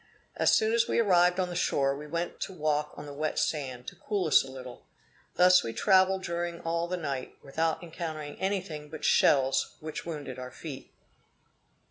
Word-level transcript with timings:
As 0.35 0.51
soon 0.51 0.73
as 0.73 0.87
we 0.87 0.97
arrived 0.97 1.39
on 1.39 1.49
the 1.49 1.55
shore, 1.55 1.95
we 1.95 2.07
went 2.07 2.39
to 2.41 2.53
walk 2.53 2.95
on 2.97 3.05
the 3.05 3.13
wet 3.13 3.37
sand, 3.37 3.85
to 3.89 3.95
cool 3.95 4.25
us 4.27 4.43
a 4.43 4.49
little. 4.49 4.87
Thus 5.35 5.61
we 5.63 5.73
traveled 5.73 6.23
during 6.23 6.59
all 6.61 6.87
the 6.87 6.97
night, 6.97 7.35
without 7.43 7.83
encountering 7.83 8.35
anything 8.41 8.89
but 8.89 9.05
shells, 9.05 9.75
which 9.79 10.03
wounded 10.03 10.39
our 10.39 10.49
feet. 10.49 10.91